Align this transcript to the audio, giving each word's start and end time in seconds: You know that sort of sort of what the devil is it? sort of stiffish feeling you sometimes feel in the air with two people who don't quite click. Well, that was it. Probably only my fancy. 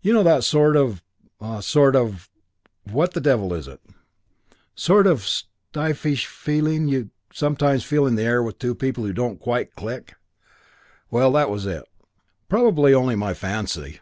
You 0.00 0.12
know 0.12 0.24
that 0.24 0.42
sort 0.42 0.74
of 0.76 1.04
sort 1.60 1.94
of 1.94 2.28
what 2.82 3.12
the 3.14 3.20
devil 3.20 3.54
is 3.54 3.68
it? 3.68 3.80
sort 4.74 5.06
of 5.06 5.22
stiffish 5.24 6.26
feeling 6.26 6.88
you 6.88 7.10
sometimes 7.32 7.84
feel 7.84 8.04
in 8.04 8.16
the 8.16 8.24
air 8.24 8.42
with 8.42 8.58
two 8.58 8.74
people 8.74 9.04
who 9.04 9.12
don't 9.12 9.38
quite 9.38 9.76
click. 9.76 10.16
Well, 11.12 11.30
that 11.34 11.48
was 11.48 11.64
it. 11.64 11.84
Probably 12.48 12.92
only 12.92 13.14
my 13.14 13.34
fancy. 13.34 14.00